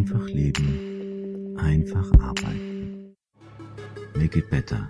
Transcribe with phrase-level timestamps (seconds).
[0.00, 3.14] Einfach leben, einfach arbeiten.
[4.14, 4.88] Make it better.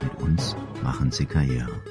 [0.00, 1.82] Mit uns machen Sie Karriere.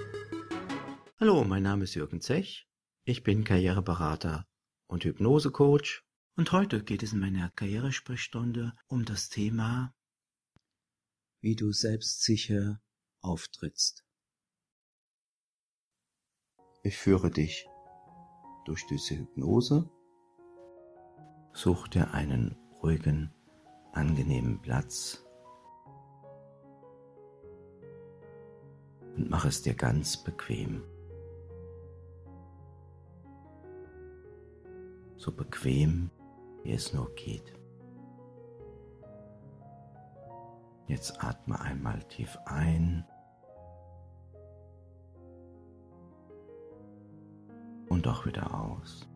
[1.19, 2.65] Hallo, mein Name ist Jürgen Zech.
[3.03, 4.47] Ich bin Karriereberater
[4.87, 6.05] und Hypnosecoach.
[6.37, 9.93] Und heute geht es in meiner Karrieresprechstunde um das Thema,
[11.41, 12.79] wie du selbstsicher
[13.19, 14.05] auftrittst.
[16.81, 17.67] Ich führe dich
[18.63, 19.91] durch diese Hypnose
[21.57, 23.33] Such dir einen ruhigen,
[23.91, 25.25] angenehmen Platz
[29.15, 30.83] und mach es dir ganz bequem.
[35.15, 36.11] So bequem,
[36.61, 37.51] wie es nur geht.
[40.85, 43.03] Jetzt atme einmal tief ein
[47.89, 49.09] und auch wieder aus.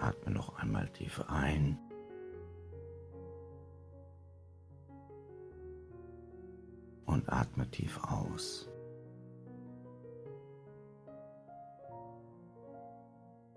[0.00, 1.78] Atme noch einmal tief ein.
[7.06, 8.68] Und atme tief aus.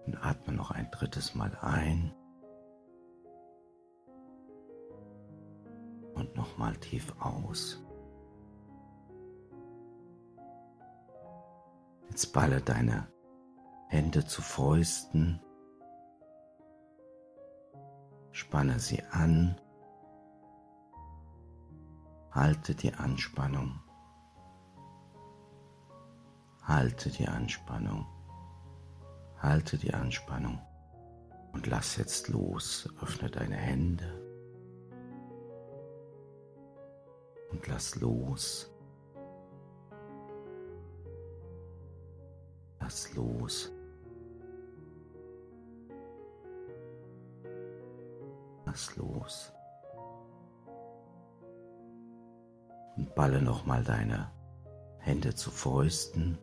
[0.05, 2.13] Und atme noch ein drittes Mal ein.
[6.13, 7.81] Und nochmal tief aus.
[12.09, 13.07] Jetzt balle deine
[13.89, 15.39] Hände zu Fäusten
[18.47, 19.59] Spanne sie an.
[22.31, 23.77] Halte die Anspannung.
[26.63, 28.07] Halte die Anspannung.
[29.41, 30.61] Halte die Anspannung.
[31.51, 32.87] Und lass jetzt los.
[33.01, 34.07] Öffne deine Hände.
[37.51, 38.71] Und lass los.
[42.79, 43.73] Lass los.
[48.77, 49.51] Lass los.
[52.95, 54.29] Und balle nochmal deine
[54.99, 56.37] Hände zu Fäusten.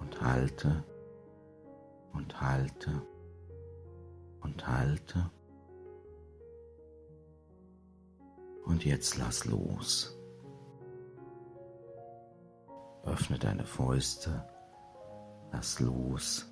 [0.00, 0.82] Und halte
[2.14, 3.00] und halte
[4.40, 5.30] und halte.
[8.64, 10.18] Und jetzt lass los.
[13.04, 14.49] Öffne deine Fäuste
[15.52, 16.46] Lass los.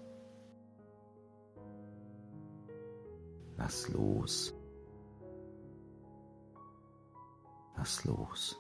[3.57, 4.55] Lass los.
[7.77, 8.57] Lass los.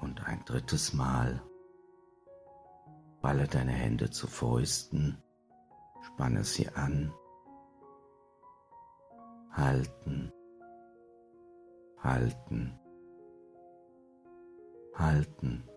[0.00, 1.42] Und ein drittes Mal
[3.24, 5.16] balle deine Hände zu Fäusten,
[6.02, 7.10] spanne sie an,
[9.50, 10.30] halten,
[12.02, 12.78] halten,
[14.94, 15.73] halten.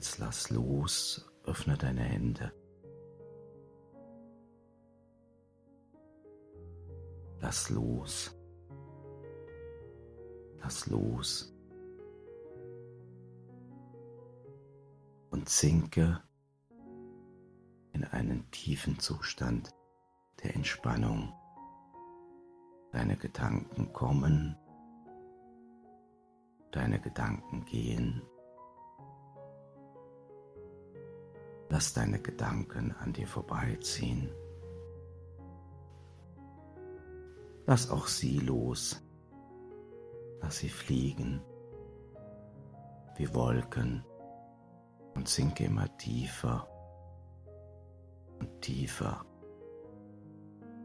[0.00, 2.54] Jetzt lass los, öffne deine Hände.
[7.40, 8.34] Lass los.
[10.56, 11.54] Lass los.
[15.28, 16.22] Und sinke
[17.92, 19.68] in einen tiefen Zustand
[20.42, 21.30] der Entspannung.
[22.90, 24.56] Deine Gedanken kommen,
[26.70, 28.22] deine Gedanken gehen.
[31.70, 34.30] Lass deine Gedanken an dir vorbeiziehen.
[37.64, 39.00] Lass auch sie los.
[40.42, 41.40] Lass sie fliegen
[43.16, 44.02] wie Wolken
[45.14, 46.66] und sinke immer tiefer
[48.38, 49.24] und tiefer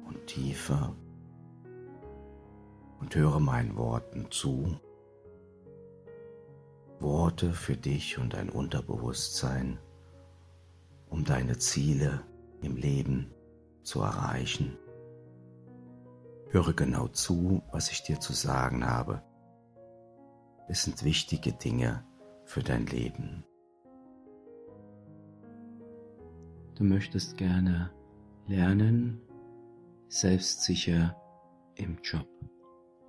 [0.05, 0.95] und tiefer
[2.99, 4.79] und höre meinen Worten zu.
[6.99, 9.79] Worte für dich und dein Unterbewusstsein
[11.15, 12.23] um deine Ziele
[12.61, 13.33] im Leben
[13.83, 14.77] zu erreichen.
[16.49, 19.23] Höre genau zu, was ich dir zu sagen habe.
[20.67, 22.03] Es sind wichtige Dinge
[22.43, 23.45] für dein Leben.
[26.75, 27.91] Du möchtest gerne
[28.47, 29.21] lernen,
[30.09, 31.15] selbstsicher
[31.75, 32.27] im Job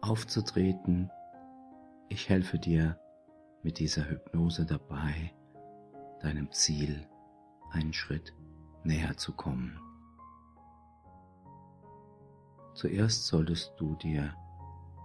[0.00, 1.10] aufzutreten.
[2.08, 3.00] Ich helfe dir
[3.64, 5.34] mit dieser Hypnose dabei,
[6.20, 7.08] deinem Ziel
[7.70, 8.34] einen Schritt
[8.84, 9.78] näher zu kommen.
[12.74, 14.34] Zuerst solltest du dir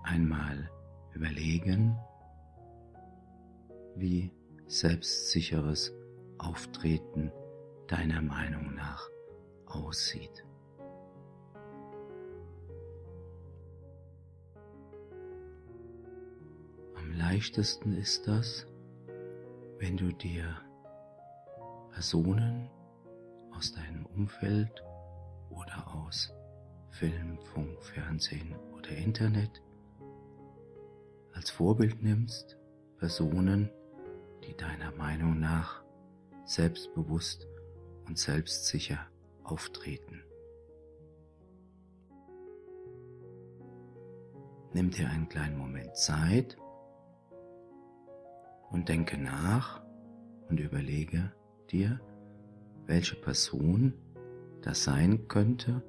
[0.03, 0.69] einmal
[1.13, 1.97] überlegen,
[3.95, 4.31] wie
[4.67, 5.93] selbstsicheres
[6.37, 7.31] Auftreten
[7.87, 9.09] deiner Meinung nach
[9.65, 10.45] aussieht.
[16.95, 18.65] Am leichtesten ist das,
[19.79, 20.57] wenn du dir
[21.91, 22.69] Personen
[23.51, 24.83] aus deinem Umfeld
[25.49, 26.33] oder aus
[26.89, 29.61] Film, Funk, Fernsehen oder Internet
[31.33, 32.57] als Vorbild nimmst,
[32.97, 33.69] Personen,
[34.43, 35.83] die deiner Meinung nach
[36.45, 37.47] selbstbewusst
[38.05, 38.99] und selbstsicher
[39.43, 40.23] auftreten.
[44.73, 46.57] Nimm dir einen kleinen Moment Zeit
[48.69, 49.83] und denke nach
[50.49, 51.31] und überlege
[51.71, 51.99] dir,
[52.85, 53.93] welche Person
[54.61, 55.83] das sein könnte?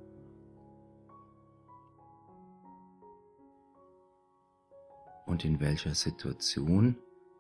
[5.27, 6.97] Und in welcher Situation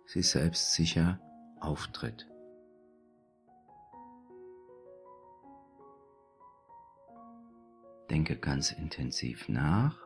[0.07, 1.21] sie selbst sicher
[1.61, 2.29] auftritt.
[8.11, 9.97] Denke ganz intensiv nach,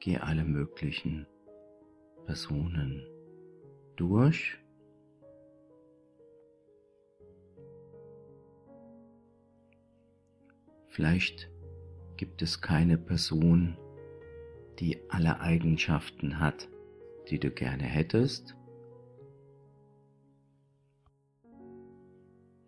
[0.00, 1.26] gehe alle möglichen
[2.26, 3.06] Personen
[3.96, 4.63] durch
[10.94, 11.50] Vielleicht
[12.16, 13.76] gibt es keine Person,
[14.78, 16.68] die alle Eigenschaften hat,
[17.28, 18.56] die du gerne hättest.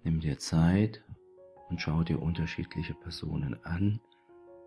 [0.02, 1.04] Nimm dir Zeit
[1.68, 4.00] und schau dir unterschiedliche Personen an,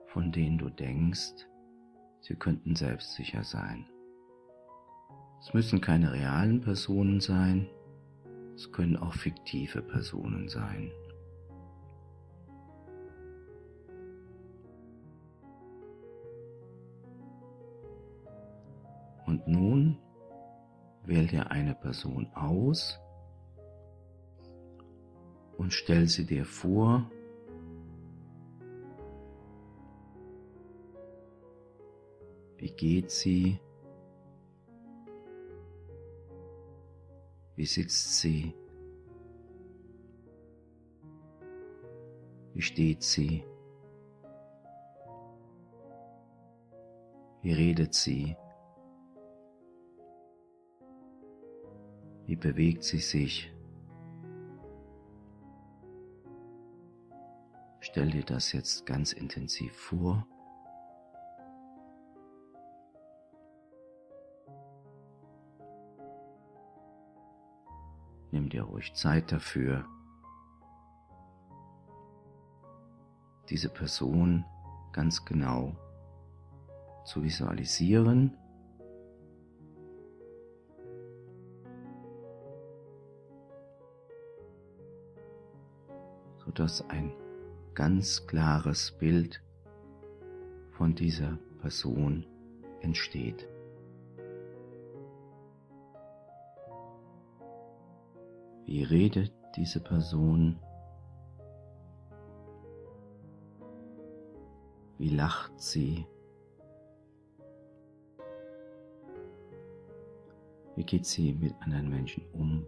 [0.08, 1.46] von denen du denkst,
[2.22, 3.86] sie könnten selbstsicher sein.
[5.42, 7.68] Es müssen keine realen Personen sein,
[8.56, 10.94] es können auch fiktive Personen sein.
[19.30, 20.00] Und nun
[21.06, 23.00] wähl dir eine Person aus
[25.56, 27.12] und stell sie dir vor,
[32.58, 33.60] wie geht sie,
[37.56, 38.56] wie sitzt sie,
[42.56, 43.44] wie steht sie,
[47.44, 48.36] wie redet sie.
[52.30, 53.52] Wie bewegt sie sich?
[57.80, 60.28] Stell dir das jetzt ganz intensiv vor.
[68.30, 69.88] Nimm dir ruhig Zeit dafür,
[73.50, 74.46] diese Person
[74.92, 75.76] ganz genau
[77.06, 78.38] zu visualisieren
[86.50, 87.14] sodass ein
[87.76, 89.40] ganz klares Bild
[90.72, 92.26] von dieser Person
[92.82, 93.48] entsteht.
[98.66, 100.58] Wie redet diese Person?
[104.98, 106.08] Wie lacht sie?
[110.76, 112.66] Wie geht sie mit anderen Menschen um?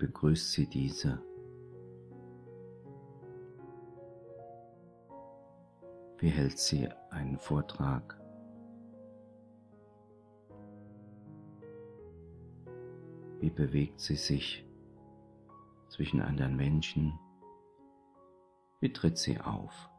[0.00, 1.22] Begrüßt sie diese?
[6.16, 8.18] Wie hält sie einen Vortrag?
[13.40, 14.66] Wie bewegt sie sich
[15.90, 17.18] zwischen anderen Menschen?
[18.80, 19.90] Wie tritt sie auf?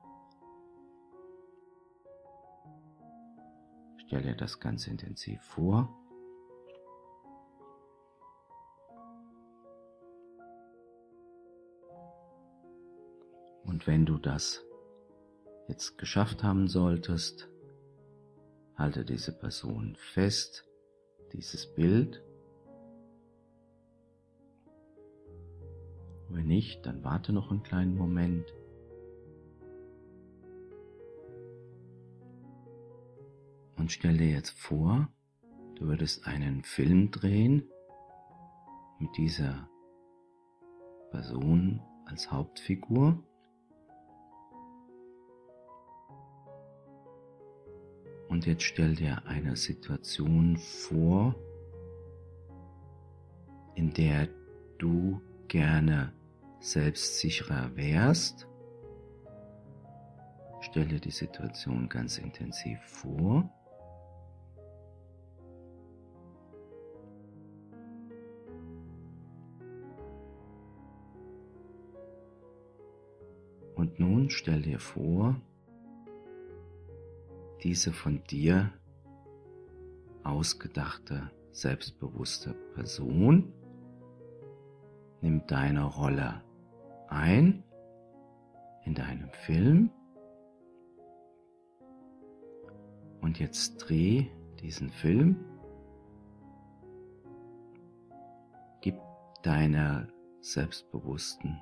[4.07, 6.00] Stelle das ganz intensiv vor.
[13.81, 14.63] Und wenn du das
[15.67, 17.49] jetzt geschafft haben solltest,
[18.75, 20.69] halte diese Person fest,
[21.33, 22.23] dieses Bild.
[26.29, 28.53] Wenn nicht, dann warte noch einen kleinen Moment.
[33.77, 35.09] Und stell dir jetzt vor,
[35.73, 37.63] du würdest einen Film drehen
[38.99, 39.67] mit dieser
[41.09, 43.23] Person als Hauptfigur.
[48.41, 51.35] Und jetzt stell dir eine Situation vor,
[53.75, 54.29] in der
[54.79, 56.11] du gerne
[56.59, 58.47] selbstsicherer wärst.
[60.61, 63.47] Stelle die Situation ganz intensiv vor.
[73.75, 75.39] Und nun stell dir vor,
[77.63, 78.71] diese von dir
[80.23, 83.53] ausgedachte, selbstbewusste Person
[85.21, 86.43] nimmt deine Rolle
[87.07, 87.63] ein
[88.85, 89.91] in deinem Film.
[93.21, 94.25] Und jetzt dreh
[94.59, 95.45] diesen Film,
[98.81, 98.95] gib
[99.43, 100.07] deiner
[100.41, 101.61] selbstbewussten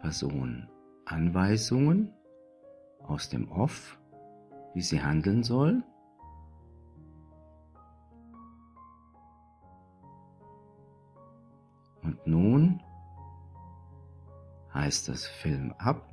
[0.00, 0.68] Person
[1.06, 2.12] Anweisungen
[3.02, 4.00] aus dem Off,
[4.74, 5.82] wie sie handeln soll.
[12.02, 12.82] Und nun
[14.74, 16.10] heißt das Film ab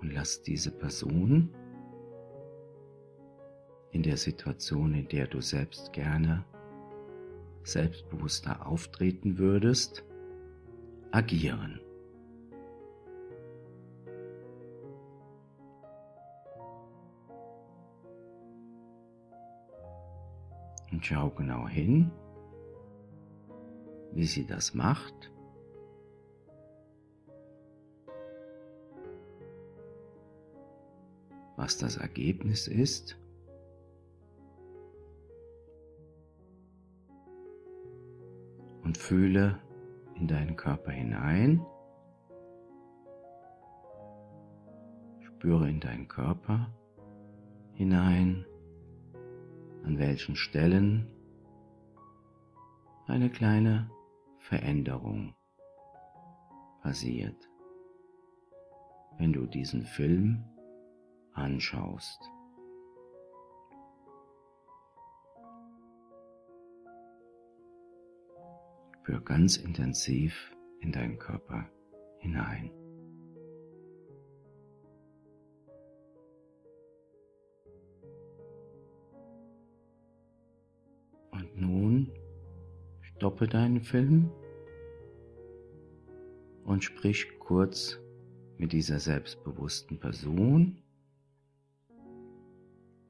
[0.00, 1.54] und lass diese Person
[3.92, 6.44] in der Situation, in der du selbst gerne
[7.62, 10.04] selbstbewusster auftreten würdest,
[11.12, 11.80] agieren.
[21.00, 22.10] Und schau genau hin,
[24.12, 25.32] wie sie das macht.
[31.56, 33.18] Was das Ergebnis ist.
[38.84, 39.58] Und fühle
[40.16, 41.64] in deinen Körper hinein.
[45.22, 46.70] Spüre in deinen Körper
[47.72, 48.44] hinein
[49.84, 51.06] an welchen Stellen
[53.06, 53.90] eine kleine
[54.38, 55.34] Veränderung
[56.82, 57.48] passiert,
[59.18, 60.44] wenn du diesen Film
[61.32, 62.20] anschaust.
[69.02, 71.68] Spür ganz intensiv in deinen Körper
[72.18, 72.70] hinein.
[83.20, 84.30] Stoppe deinen Film
[86.64, 88.00] und sprich kurz
[88.56, 90.82] mit dieser selbstbewussten Person.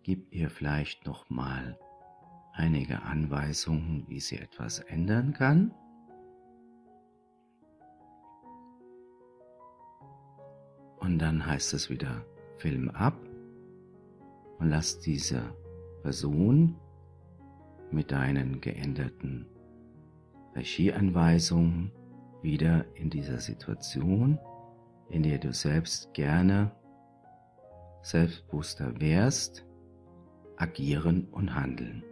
[0.02, 1.78] Gib ihr vielleicht noch mal
[2.54, 5.72] einige Anweisungen, wie sie etwas ändern kann.
[10.98, 12.26] Und dann heißt es wieder
[12.56, 13.16] Film ab
[14.58, 15.54] und lass diese
[16.02, 16.74] Person
[17.92, 19.46] mit deinen geänderten
[20.54, 21.92] Regieanweisungen
[22.42, 24.38] wieder in dieser Situation,
[25.08, 26.72] in der du selbst gerne
[28.02, 29.66] selbstbewusster wärst,
[30.56, 32.02] agieren und handeln.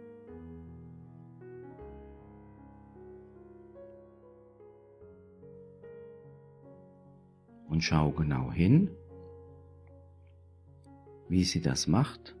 [7.67, 8.89] Und schau genau hin,
[11.27, 12.35] wie sie das macht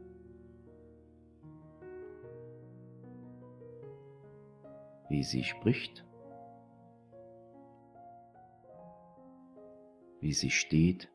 [5.09, 6.05] wie sie spricht,
[10.21, 11.11] wie sie steht,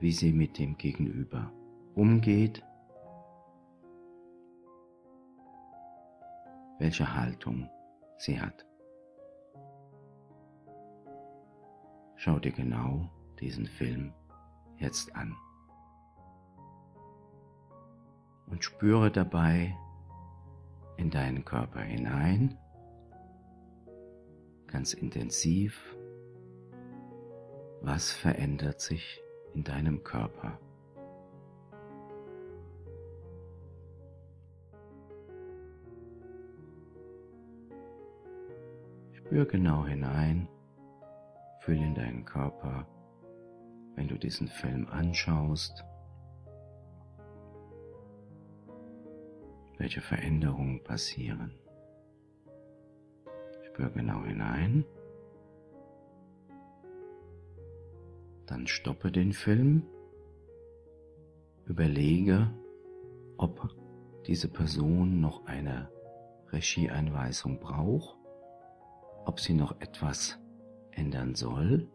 [0.00, 1.52] wie sie mit dem Gegenüber
[1.94, 2.62] umgeht,
[6.78, 7.68] welche Haltung
[8.18, 8.66] sie hat.
[12.16, 14.12] Schau dir genau diesen Film
[14.78, 15.36] jetzt an
[18.46, 19.76] und spüre dabei
[20.96, 22.56] in deinen Körper hinein,
[24.66, 25.96] ganz intensiv,
[27.82, 29.22] was verändert sich
[29.54, 30.58] in deinem Körper.
[39.12, 40.48] Spür genau hinein,
[41.60, 42.86] fühl in deinen Körper,
[43.96, 45.84] wenn du diesen Film anschaust.
[49.78, 51.52] Welche Veränderungen passieren.
[53.66, 54.84] Spür genau hinein.
[58.46, 59.82] Dann stoppe den Film.
[61.66, 62.50] Überlege,
[63.36, 63.74] ob
[64.26, 65.90] diese Person noch eine
[66.52, 68.16] Regieeinweisung braucht,
[69.24, 70.38] ob sie noch etwas
[70.92, 71.88] ändern soll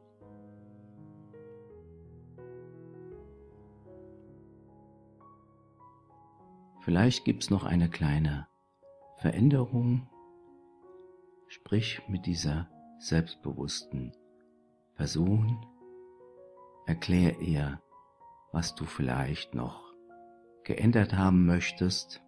[6.82, 8.48] Vielleicht gibt es noch eine kleine
[9.18, 10.08] Veränderung.
[11.48, 12.70] Sprich mit dieser
[13.00, 14.16] selbstbewussten
[14.96, 15.66] Person.
[16.86, 17.82] Erklär ihr,
[18.52, 19.94] was du vielleicht noch
[20.64, 22.22] geändert haben möchtest.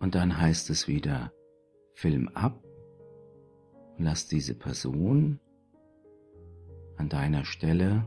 [0.00, 1.32] Und dann heißt es wieder
[1.94, 2.62] Film ab
[3.98, 5.40] lass diese Person
[6.98, 8.04] an deiner Stelle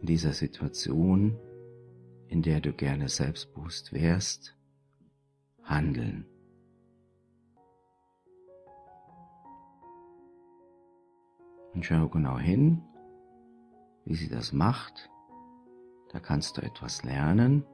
[0.00, 1.36] in dieser Situation,
[2.28, 4.56] in der du gerne selbstbewusst wärst,
[5.62, 6.26] handeln.
[11.74, 12.82] Und schau genau hin,
[14.04, 15.10] wie sie das macht.
[16.12, 17.64] Da kannst du etwas lernen,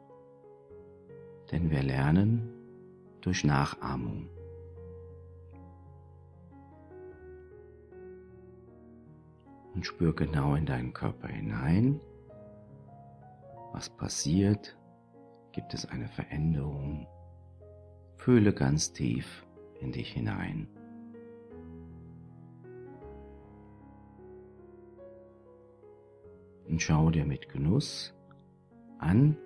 [1.53, 2.49] denn wir lernen
[3.21, 4.29] durch Nachahmung.
[9.75, 12.01] Und spür genau in deinen Körper hinein,
[13.73, 14.77] was passiert,
[15.53, 17.07] gibt es eine Veränderung.
[18.17, 19.47] Fühle ganz tief
[19.81, 20.69] in dich hinein.
[26.69, 28.15] Und schau dir mit Genuss
[28.99, 29.37] an,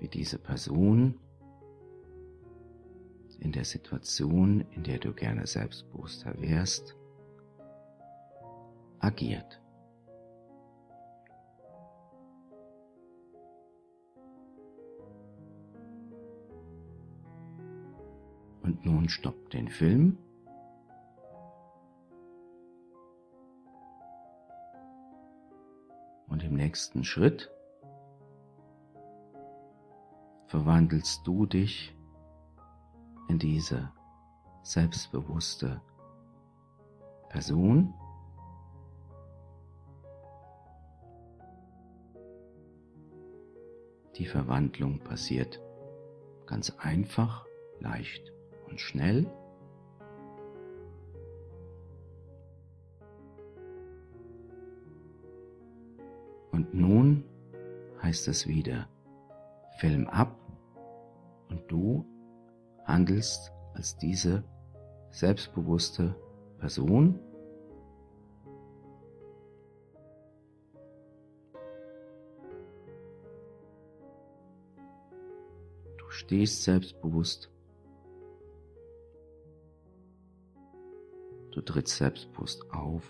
[0.00, 1.18] wie diese Person
[3.40, 6.96] in der Situation, in der du gerne selbstbewusster wärst,
[9.04, 9.60] agiert.
[18.62, 20.16] Und nun stopp den Film.
[26.28, 27.50] Und im nächsten Schritt
[30.46, 31.94] verwandelst du dich
[33.28, 33.92] in diese
[34.62, 35.82] selbstbewusste
[37.28, 37.92] Person.
[44.16, 45.60] Die Verwandlung passiert
[46.46, 47.46] ganz einfach,
[47.80, 48.32] leicht
[48.68, 49.26] und schnell.
[56.52, 57.24] Und nun
[58.02, 58.88] heißt es wieder,
[59.78, 60.38] Film ab
[61.48, 62.04] und du
[62.84, 64.44] handelst als diese
[65.10, 66.14] selbstbewusste
[66.58, 67.18] Person.
[76.24, 77.50] Stehst selbstbewusst.
[81.50, 83.02] Du trittst selbstbewusst auf.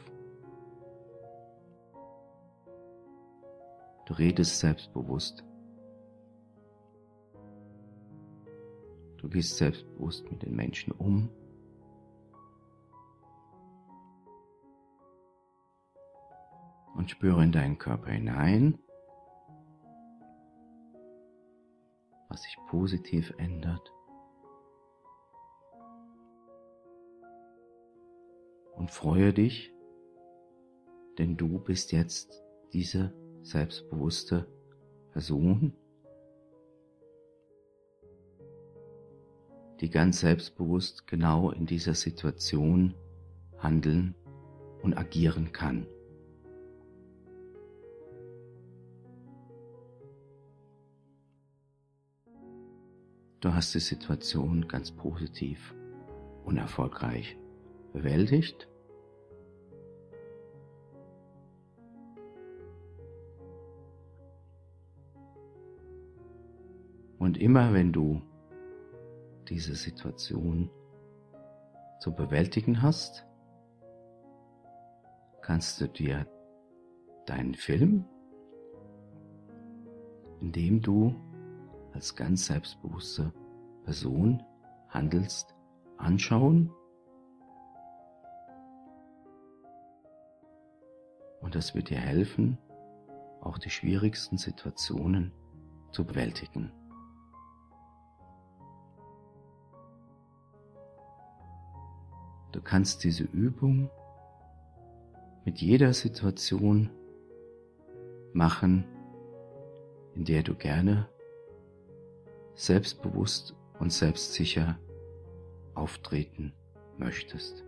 [4.07, 5.45] Du redest selbstbewusst.
[9.19, 11.31] Du gehst selbstbewusst mit den Menschen um.
[16.97, 18.79] Und spüre in deinen Körper hinein,
[22.35, 23.93] was sich positiv ändert.
[28.75, 29.73] Und freue dich,
[31.17, 32.43] denn du bist jetzt
[32.73, 34.49] diese selbstbewusste
[35.13, 35.75] Person,
[39.81, 42.95] die ganz selbstbewusst genau in dieser Situation
[43.59, 44.17] handeln
[44.83, 45.87] und agieren kann.
[53.45, 55.75] Du hast die Situation ganz positiv
[56.47, 57.37] und erfolgreich
[57.93, 58.71] bewältigt.
[67.19, 68.23] Und immer wenn du
[69.51, 70.71] diese Situation
[72.01, 73.27] zu bewältigen hast,
[75.43, 76.27] kannst du dir
[77.27, 78.07] deinen Film,
[80.41, 81.15] in dem du
[81.95, 83.33] als ganz selbstbewusste
[83.85, 84.43] Person
[84.89, 85.55] handelst,
[85.97, 86.71] anschauen
[91.41, 92.59] und das wird dir helfen,
[93.41, 95.33] auch die schwierigsten Situationen
[95.93, 96.73] zu bewältigen.
[102.53, 103.91] Du kannst diese Übung
[105.45, 106.89] mit jeder Situation
[108.33, 108.85] machen,
[110.15, 111.09] in der du gerne
[112.55, 114.79] selbstbewusst und selbstsicher
[115.75, 116.53] auftreten
[116.97, 117.65] möchtest.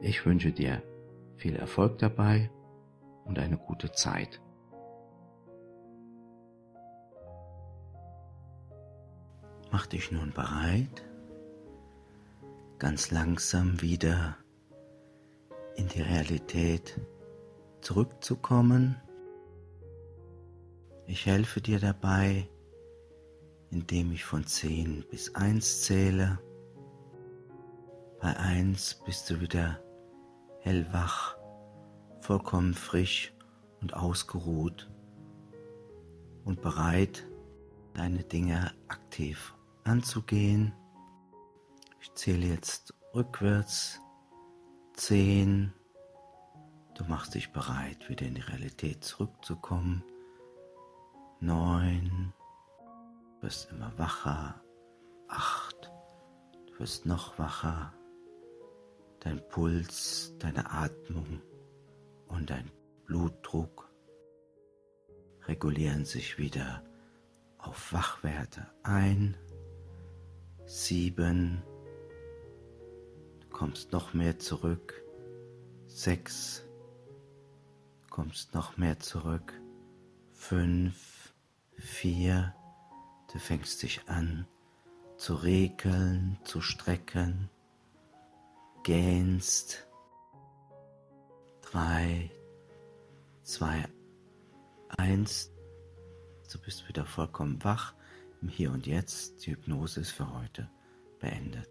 [0.00, 0.82] Ich wünsche dir
[1.36, 2.50] viel Erfolg dabei
[3.24, 4.40] und eine gute Zeit.
[9.70, 11.06] Mach dich nun bereit
[12.78, 14.36] ganz langsam wieder
[15.76, 17.00] in die Realität
[17.80, 18.96] zurückzukommen.
[21.06, 22.48] Ich helfe dir dabei,
[23.70, 26.38] indem ich von 10 bis 1 zähle.
[28.20, 29.80] Bei 1 bist du wieder
[30.60, 31.36] hellwach,
[32.20, 33.32] vollkommen frisch
[33.80, 34.90] und ausgeruht
[36.44, 37.26] und bereit,
[37.94, 40.72] deine Dinge aktiv anzugehen.
[42.00, 44.00] Ich zähle jetzt rückwärts
[44.94, 45.72] 10.
[46.94, 50.02] Du machst dich bereit, wieder in die Realität zurückzukommen.
[51.40, 52.32] 9
[53.46, 54.60] wirst immer wacher.
[55.28, 55.92] Acht.
[56.66, 57.92] Du wirst noch wacher.
[59.20, 61.40] Dein Puls, deine Atmung
[62.26, 62.68] und dein
[63.04, 63.88] Blutdruck
[65.46, 66.82] regulieren sich wieder
[67.58, 69.36] auf Wachwerte ein.
[70.64, 71.62] Sieben
[73.52, 75.04] kommst noch mehr zurück.
[75.86, 76.66] Sechs,
[78.10, 79.52] kommst noch mehr zurück.
[80.32, 81.32] Fünf,
[81.76, 82.52] vier,
[83.32, 84.46] du fängst dich an
[85.16, 87.48] zu regeln, zu strecken,
[88.82, 89.86] gähnst.
[91.62, 92.30] Drei,
[93.42, 93.88] zwei,
[94.88, 95.50] eins,
[96.52, 97.94] du bist wieder vollkommen wach
[98.40, 99.44] im Hier und Jetzt.
[99.44, 100.70] Die Hypnose ist für heute
[101.18, 101.68] beendet.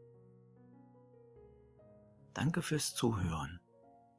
[2.33, 3.61] Danke fürs Zuhören.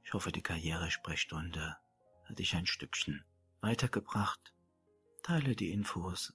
[0.03, 1.77] Ich hoffe, die Karrieresprechstunde
[2.25, 3.25] hat dich ein Stückchen
[3.61, 4.55] weitergebracht.
[5.22, 6.33] Teile die Infos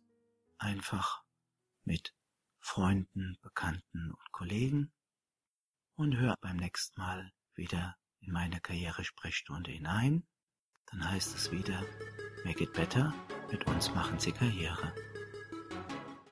[0.61, 1.23] einfach
[1.83, 2.13] mit
[2.59, 4.93] Freunden, Bekannten und Kollegen
[5.95, 10.27] und hör beim nächsten Mal wieder in meine Karrieresprechstunde hinein.
[10.87, 11.83] Dann heißt es wieder,
[12.45, 13.13] Make it better,
[13.51, 14.93] mit uns machen Sie Karriere.